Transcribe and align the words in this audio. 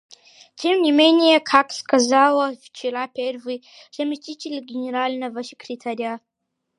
Тем 0.55 0.81
не 0.81 0.91
менее, 0.91 1.39
как 1.39 1.69
сказала 1.71 2.55
вчера 2.63 3.07
первый 3.07 3.63
заместитель 3.91 4.59
Генерального 4.65 5.43
секретаря,. 5.43 6.19